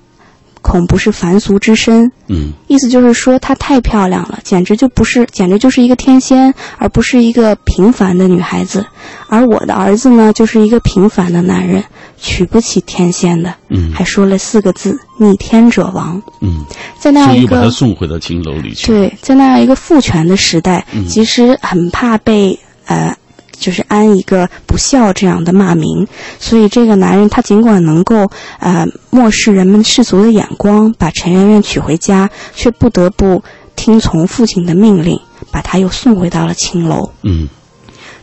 [0.72, 8.86] 恐不是凡俗之身，嗯，意思就是说她太漂亮了，简直就不是，简直就是一个天仙，而不是一个平凡的女孩子。
[9.28, 11.84] 而我的儿子呢，就是一个平凡的男人，
[12.18, 16.22] 娶不起天仙的，嗯，还说了四个字：逆天者亡。
[16.40, 16.64] 嗯，
[16.98, 18.88] 在那样一个把他送回到青楼里去。
[18.88, 23.14] 对，在那样一个父权的时代，嗯、其实很怕被呃。
[23.62, 26.08] 就是安一个不孝这样的骂名，
[26.40, 33.44] 所以这个男人他尽管能够呃漠视人们世俗的眼光，把陈圆圆娶回家，却不得不
[33.76, 35.18] 听从父亲的命令，
[35.52, 37.12] 把她又送回到了青楼。
[37.22, 37.48] 嗯，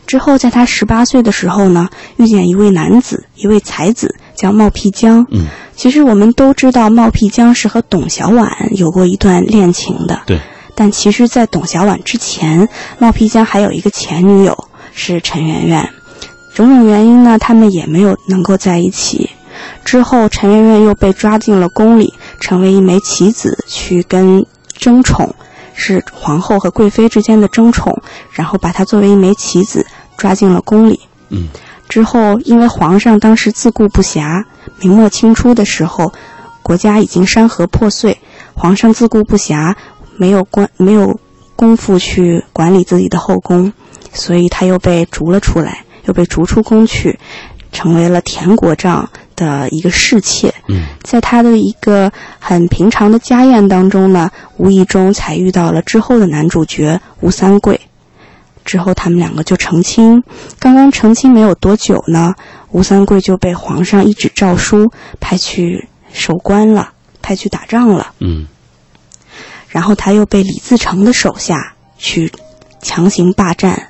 [0.05, 5.25] 之后在他十八岁的时候呢，遇见一位男子，一位才子，叫冒辟疆。
[5.31, 10.21] 嗯，其实我们都知道冒辟疆是和董小宛有过一段恋情的。
[10.25, 10.41] 对，
[10.75, 14.65] 但其实，在董小宛之前，冒辟疆还有一个前女友。
[14.99, 15.89] 是陈圆圆，
[16.53, 19.29] 种种原因呢，他们也没有能够在一起。
[19.85, 24.45] 之后，陈圆圆又被抓进了宫里，成为一枚棋子，去跟
[24.77, 25.33] 争宠，
[25.73, 28.01] 是皇后和贵妃之间的争宠，
[28.33, 29.85] 然后把她作为一枚棋子
[30.17, 30.99] 抓进了宫里。
[31.29, 31.47] 嗯。
[31.87, 34.43] 之后，因为皇上当时自顾不暇，
[34.81, 36.11] 明末清初的时候，
[36.61, 38.19] 国家已经山河破碎，
[38.53, 39.73] 皇上自顾不暇，
[40.17, 41.19] 没有关没有
[41.55, 43.71] 功夫去管理自己的后宫。
[44.13, 47.19] 所以他又被逐了出来，又被逐出宫去，
[47.71, 50.53] 成为了田国丈的一个侍妾。
[50.67, 57.79] 嗯，在他的一个很平常的家宴当中呢，无意中才遇到了之后的男主角吴三桂。
[58.65, 60.23] 之后他们两个就成亲。
[60.59, 62.35] 刚刚成亲没有多久呢，
[62.71, 66.91] 吴三桂就被皇上一纸诏书派去守关了，
[67.21, 68.13] 派去打仗了。
[68.19, 68.47] 嗯，
[69.69, 72.31] 然后他又被李自成的手下去
[72.81, 73.88] 强行霸占。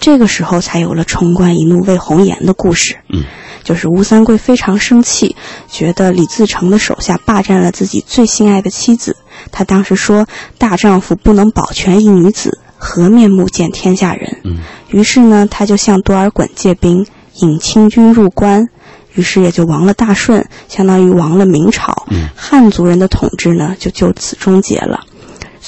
[0.00, 2.96] 这个时候才有了“冲冠一怒为红颜”的故事。
[3.12, 3.22] 嗯，
[3.62, 5.36] 就是吴三桂非常生气，
[5.68, 9.14] 觉得李自成的手下霸占了自己最心爱的妻子。
[9.52, 10.26] 他当时说
[10.58, 17.06] ：“大丈夫不能保全一女子，何面目见天下人？”嗯，于是呢，他就向多尔衮借兵，
[17.40, 18.68] 引清军入关，
[19.14, 22.06] 于是也就亡了大顺，相当于亡了明朝。
[22.10, 25.00] 嗯，汉族人的统治呢，就就此终结了。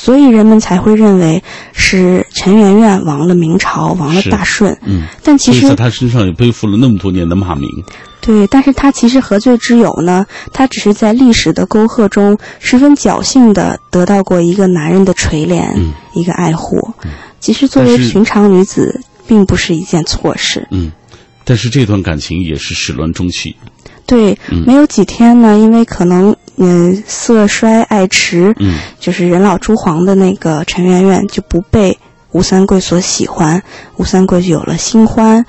[0.03, 1.41] 所以人们才会认为
[1.73, 4.77] 是陈圆圆亡了明朝，亡了大顺。
[4.83, 7.69] 嗯，但其实在他身上也背负了那么多年的骂名。
[8.21, 10.27] 对，但是他其实何罪之有呢？
[10.53, 16.77] 他只是在历史的沟壑中十分侥幸的得到过一个男人的垂怜，嗯、一个爱护。
[17.05, 20.67] 嗯、其实作为寻常女子，并不是一件错事。
[20.73, 20.90] 嗯，
[21.44, 23.55] 但是这段感情也是始乱终弃。
[24.05, 26.35] 对，嗯、没有几天呢，因为可能。
[26.57, 31.98] 嗯，色衰爱弛，嗯，就是人老珠黄的那个陈圆圆就不被
[32.33, 33.63] 吴三桂所喜欢，
[33.96, 35.44] 吴三桂就有了新欢，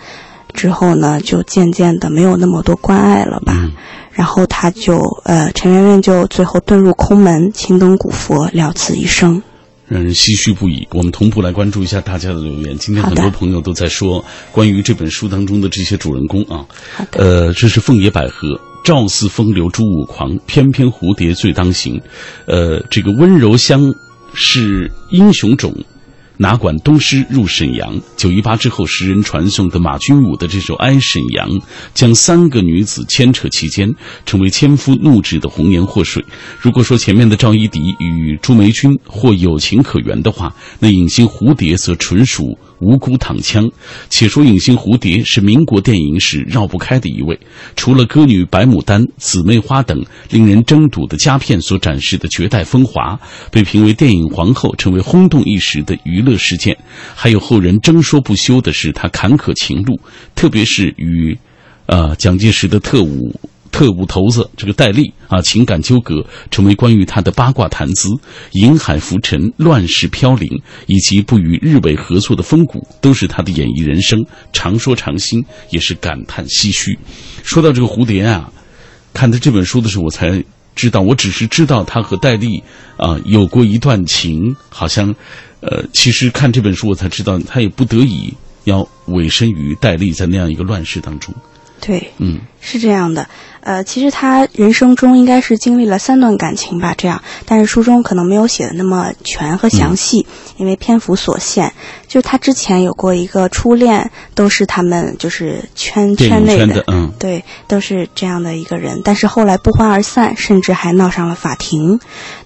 [0.53, 3.53] 之后呢，就渐渐的没有那么多关爱了吧。
[3.55, 3.73] 嗯
[4.15, 9.41] 然后他就呃，陈圆圆就最后遁入空门，青灯古佛，了此一生。
[9.87, 10.87] 让人唏嘘不已。
[10.91, 12.77] 我们同步来关注一下大家的留言。
[12.77, 16.63] 今天很多朋友都在说关于这本书当中的这些主人公啊，
[16.95, 18.47] 好的，呃，这是凤野百合，
[18.83, 22.01] 赵四风流朱五狂，翩翩蝴蝶最当行。
[22.45, 23.81] 呃，这个温柔乡
[24.33, 25.73] 是英雄冢。
[26.35, 28.01] 哪管东施入沈阳？
[28.17, 31.47] 九一八之后，时人传颂的马君武的这首《哀沈阳》，
[31.93, 33.87] 将三个女子牵扯其间，
[34.25, 36.25] 成为千夫怒指的红颜祸水。
[36.59, 43.71] 如果说前面的赵一荻与朱梅君或有情可原的话，那影星蝴蝶则纯属无辜躺枪。
[44.09, 47.39] 且说影星蝴蝶是民国电影史绕不开的一位，
[47.75, 53.19] 除了歌女白牡丹、姊妹花等令人争睹的佳片所展示的绝代风华，
[53.49, 56.77] 被评为电影皇后，成为轰动一时的娱乐事件。
[57.15, 59.99] 还有后人争说不休的是她坎坷情路，
[60.35, 61.37] 特别是与，
[61.85, 63.39] 呃蒋介石的特务。
[63.73, 68.07] 特务头子这个戴笠啊，情感纠葛成为关于他的八卦谈资，
[68.51, 70.47] 银海浮沉、乱世飘零，
[70.85, 74.23] 以及不与日伪合作的风骨，都是他的演艺人生。
[74.53, 76.97] 常说常新，也是感叹唏嘘。
[77.43, 78.49] 说到这个蝴蝶啊，
[79.11, 80.43] 看他这本书的时候，我才
[80.75, 82.63] 知道，我只是知道他和戴笠
[82.97, 85.13] 啊、有过一段情，好像，
[85.61, 88.31] 呃，其实看这本书我才知道，他也不得已
[88.65, 91.33] 要委身于戴笠在那样一个乱世当中。
[91.81, 93.27] 对，嗯是这样的。
[93.59, 101.71] 呃，其实他人生中应该是经历了三段感情吧，这样，但是书中可能没有写的那么全和详细，因为篇幅所限。
[102.09, 112.01] 就他之前有过一个初恋，都是他们就是圈圈内的，嗯对，都是这样的一个人，但是后来不欢而散，甚至还闹上了法庭。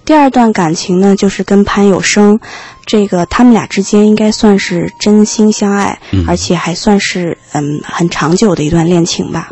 [0.05, 2.39] 第二段感情呢，就是跟潘有生，
[2.85, 9.49] 这个他们俩之间应该算是真心相爱，嗯而且还算是嗯很长久的一段恋情吧。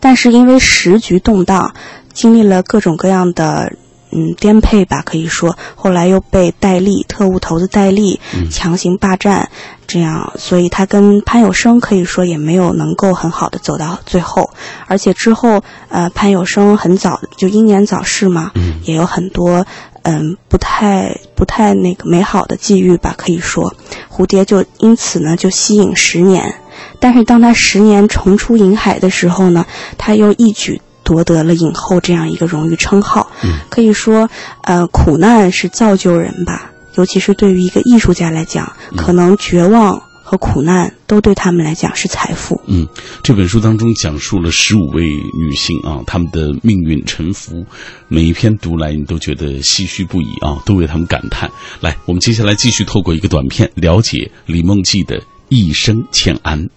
[0.00, 1.74] 但是因为时局动荡，
[2.12, 3.72] 经历了各种各样的
[4.12, 8.50] 嗯颠沛吧，可以说，后来又被戴笠特务头子戴笠嗯。
[8.50, 9.50] 强行霸占，
[9.86, 14.50] 这样，所以他跟潘有生可以说也没有能够很好的走到最后，
[14.86, 18.80] 而且之后呃潘有生很早就英年早逝嘛，嗯。
[18.84, 19.66] 也有很多
[20.02, 23.74] 嗯不太不太那个美好的际遇吧，可以说，
[24.10, 26.54] 蝴蝶就因此呢就吸引十年，
[27.00, 29.66] 但是当他十年重出银海的时候呢，
[29.98, 33.30] 他又一举夺得了影后这样一个荣誉称号。
[33.44, 34.28] 嗯可以说，
[34.62, 42.60] 呃，苦难是造就人吧，尤其是对于一个艺术家来讲，可能绝望和苦难都对他们来讲是财富。
[42.66, 42.88] 嗯，
[43.22, 47.64] 这本书当中讲述了十五位女性啊，她们的命运沉浮，
[48.08, 51.50] 每一篇读来你都觉得唏嘘不已啊，都为她们感叹。
[51.80, 56.68] 来，我们接下来继续透过一个短片了解李梦季的一生欠安。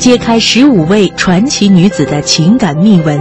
[0.00, 3.20] 揭开十五位传奇女子的情感秘闻，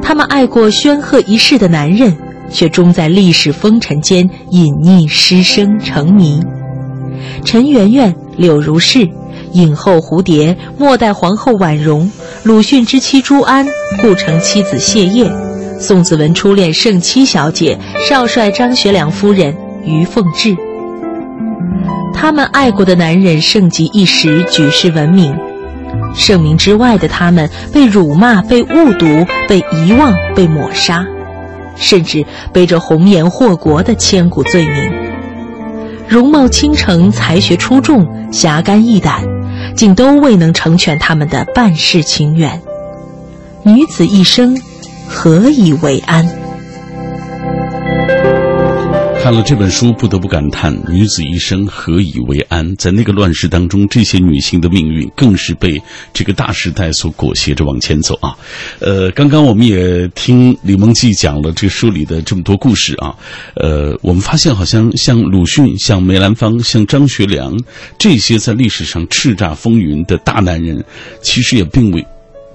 [0.00, 2.16] 她们爱过煊赫一世的男人，
[2.50, 6.40] 却终在历史风尘间隐匿失声成谜。
[7.44, 9.08] 陈圆圆、柳如是、
[9.54, 12.08] 影后蝴蝶、末代皇后婉容、
[12.44, 13.66] 鲁迅之妻朱安、
[14.00, 15.28] 顾城妻子谢烨、
[15.78, 19.54] 宋子文初恋盛七小姐、少帅张学良夫人
[19.84, 20.56] 于凤至。
[22.14, 25.36] 他们爱过的男人盛极一时，举世闻名。
[26.14, 31.04] 盛名之外的他们被辱骂、被误读、被遗忘、被抹杀，
[31.76, 34.92] 甚至背着红颜祸国的千古罪名。
[36.06, 39.22] 容貌倾城、才学出众、侠肝义胆，
[39.76, 42.62] 竟都未能成全他们的半世情缘。
[43.64, 44.56] 女子一生，
[45.14, 46.26] 何以为安？
[49.22, 52.76] 看了这本书，不得不感叹女子一生何以为安。
[52.76, 55.80] 在那个乱世当中，这些女性的命运更是被
[56.12, 58.36] 这个大时代所裹挟着往前走啊。
[58.80, 63.14] 呃，刚刚我们也听李梦季讲了这书里的这么多故事啊。
[63.54, 67.56] 呃，我们发现好像像鲁迅、像梅兰芳、像张学良
[67.96, 70.84] 这些在历史上叱咤风云的大男人，
[71.22, 72.04] 其实也并未，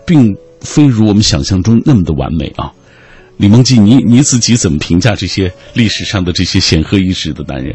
[0.05, 2.71] 并非如我们想象中那么的完美啊。
[3.37, 7.73] 李梦季，你你自己怎么评价这些历史上的这些显赫一时的男人？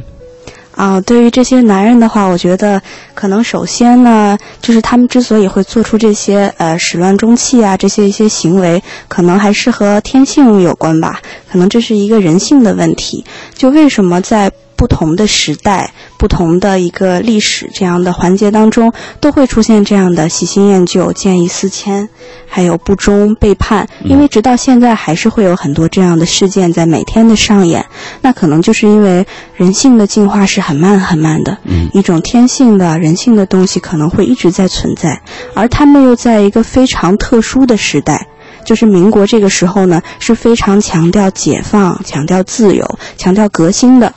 [0.73, 2.83] 啊，对于这些男人的话，我觉得
[3.15, 11.23] 可能首先呢，就是他们之所以会做出这些呃始乱终弃啊这些一些行为，可能还是和天性有关吧。
[11.49, 13.25] 可能这是一个人性的问题。
[13.55, 22.09] 就为什么在不同的时代、不同的一个历史这样的环节当中，都会出现这样的喜新厌旧、见异思迁，
[22.47, 23.89] 还有不忠背叛。
[24.05, 27.85] 因为直到现在，还是会有很多这样的事件在每天的上演。
[28.21, 31.59] 那可能就是因为人性的进化是很慢很慢的，
[31.93, 35.23] 一种天性的人性的东西可能会一直在存在，
[35.55, 38.27] 而他们又在一个非常特殊的时代。
[38.65, 44.11] 就是民国这个时候呢，是非常强调解放、强调自由、强调革新的。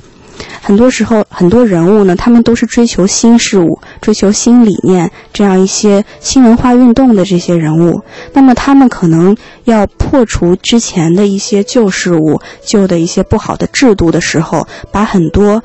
[0.68, 8.02] 很多时候，很多人物呢，他们都是追求新事物、追求新理念，这样一些新文化运动的这些人物。
[8.34, 15.64] 那么，他们可能要破除之前的一些旧事物、旧的一些不好的制度的时候，把很多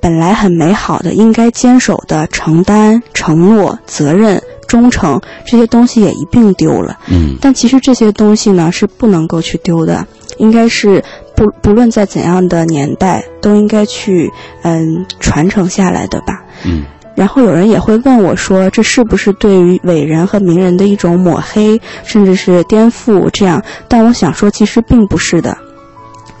[0.00, 4.42] 本来很美好的、应该坚守的承担、承诺、责任。
[4.66, 10.06] 忠诚这些东西也一并丢了，嗯，但其实这些东西呢是不能够去丢的，
[10.38, 11.02] 应该是
[11.40, 14.30] 不不论在怎样的年代都应该去
[14.62, 16.82] 嗯传承下来的吧，嗯。
[17.14, 23.30] 然后有人也会问我说，这是不是对于伟人和名人的一种抹黑，甚至是颠覆？
[23.30, 25.56] 这样，但我想说，其实并不是的。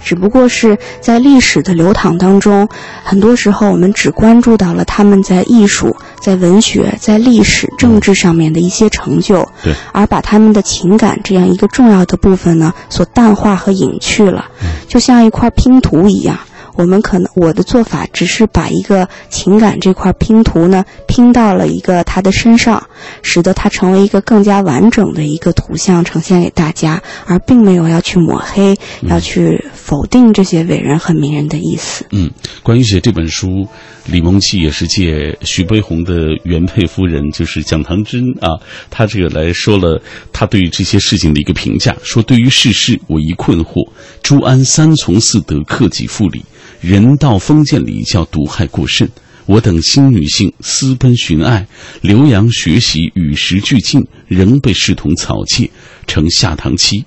[0.02, 2.68] 只不过是在历史的流淌当中，
[3.04, 14.46] 很多时候我们只关注到了他们在艺术、在文学、在历史、政治上面的一些成就，对，而把他们的情感这样一个重要的部分呢，所淡化和隐去了，
[14.88, 16.38] 就像一块拼图一样。
[16.76, 20.84] 我们可能我的做法只是把一个情感这块拼图呢
[21.20, 22.82] 拼到了一个他的身上，
[23.20, 32.06] 使得他成为一个更加完整的一个图像呈现给大家，而并没有要去抹黑、要去否定这些伟人和名人的意思。
[32.12, 32.30] 嗯，
[32.62, 33.68] 关于写这本书，
[34.06, 36.14] 李梦琪也是借徐悲鸿的
[36.44, 38.56] 原配夫人，就是蒋唐珍啊，
[38.88, 40.00] 他这个来说了
[40.32, 43.86] 他对于这些事情的一个评价，说对于世事我一困惑，
[44.22, 46.42] 朱安三从四德，克己复礼。
[46.80, 49.06] 人道封建礼教毒害过甚，
[49.46, 51.66] 我等新女性私奔寻爱，
[52.00, 55.70] 留洋学习，与时俱进，仍被视同草芥，
[56.06, 57.04] 成下堂妻。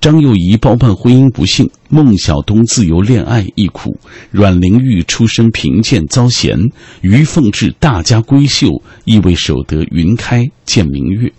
[0.00, 3.98] 张幼仪包办婚姻不幸，孟小冬自由恋爱亦苦，
[4.30, 6.58] 阮玲玉出身贫贱遭嫌，
[7.00, 11.32] 于凤至大家闺秀，亦未守得云开见明月，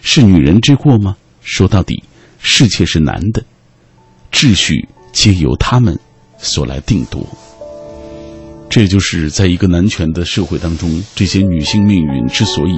[0.00, 1.16] 是女人之过吗？
[1.42, 2.04] 说到底，
[2.40, 3.44] 世界是男的，
[4.30, 5.98] 秩序皆由他们。
[6.36, 7.26] 所来定夺，
[8.74, 12.76] 这就是在一个男权的社会当中，这些女性命运之所以，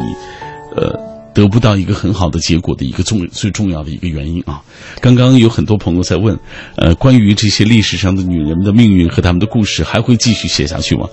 [0.77, 0.95] 呃，
[1.33, 4.61] 得不到一个很好的结果的一个重最重要的一个原因啊。
[5.01, 6.39] 刚刚有很多朋友在问，
[6.77, 11.09] 呃，关于这些历史上的女人们的命运和他们的故事，还会继续写下去吗？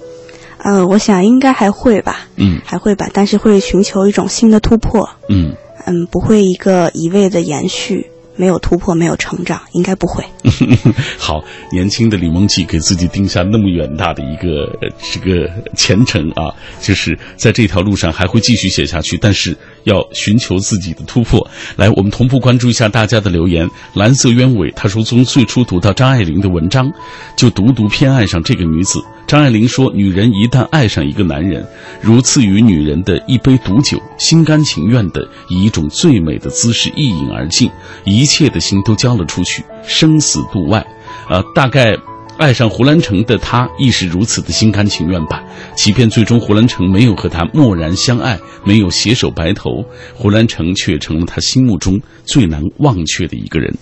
[0.58, 5.56] 呃，我想应该还会吧，嗯，还会吧，但是会寻求一种新的突破，嗯
[5.86, 8.08] 嗯，不会一个一味的延续。
[8.36, 10.24] 没有突破，没有成长，应该不会。
[11.18, 14.68] 好，年轻的李梦琪给自己定下那么远大的一个
[15.12, 21.48] 这个前程啊，就是在这条路上还会继续写下去，但是要寻求自己的突破。
[21.76, 23.70] 来，我们同步关注一下大家的留言。
[23.94, 26.92] 蓝色鸢尾他说，从最初读到张爱玲的文章，
[27.38, 29.00] 就独独偏爱上这个女子。
[29.34, 31.66] 张爱玲说：“女人一旦爱上一个男人，
[32.04, 37.68] 如赐予女人的一杯毒酒，心甘情愿的以一种最美的姿势一饮而尽，
[38.06, 40.86] 一切的心都交了出去，生死度外。
[41.28, 41.98] 呃，大概
[42.38, 45.44] 爱上胡兰成的她亦是如此的心甘情愿吧。
[45.74, 53.76] 即便最终胡兰成没有和她默然相爱，没有携手白头，胡兰成却成了她心目中最难忘却的一个人。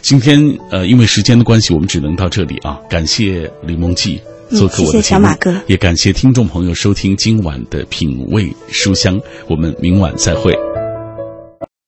[0.00, 2.80] 今天，呃，因为时间的关系，我们只能到这里啊。
[2.88, 4.18] 感谢李梦记。”
[4.50, 5.26] 做客我的节目，
[5.66, 10.54] 也感谢听众朋友收听今晚的品味书香，我们明晚再会。